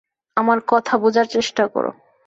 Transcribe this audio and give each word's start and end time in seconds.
আমার 0.37 0.59
কথা 0.67 0.93
বোঝার 0.97 1.27
চেষ্টা 1.27 1.63
করো। 1.67 1.91